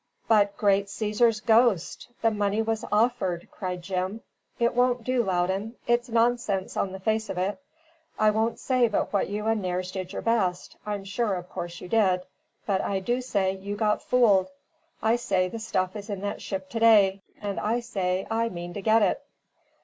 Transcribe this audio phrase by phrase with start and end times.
[0.27, 2.09] "But, great Caesar's ghost!
[2.23, 4.21] the money was offered!" cried Jim.
[4.57, 7.59] "It won't do, Loudon; it's nonsense, on the face of it!
[8.17, 11.79] I don't say but what you and Nares did your best; I'm sure, of course,
[11.81, 12.23] you did;
[12.65, 14.47] but I do say, you got fooled.
[15.03, 18.73] I say the stuff is in that ship to day, and I say I mean
[18.73, 19.21] to get it."